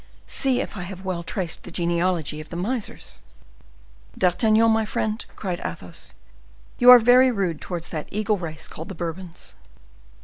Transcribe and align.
See 0.25 0.61
if 0.61 0.75
I 0.75 0.81
have 0.81 1.05
well 1.05 1.21
traced 1.21 1.61
the 1.61 1.69
genealogy 1.69 2.41
of 2.41 2.49
the 2.49 2.55
misers?" 2.55 3.21
"D'Artagnan, 4.17 4.71
my 4.71 4.83
friend," 4.83 5.23
cried 5.35 5.61
Athos, 5.63 6.15
"you 6.79 6.89
are 6.89 6.97
very 6.97 7.31
rude 7.31 7.61
towards 7.61 7.89
that 7.89 8.09
eagle 8.11 8.39
race 8.39 8.67
called 8.67 8.89
the 8.89 8.95
Bourbons." 8.95 9.55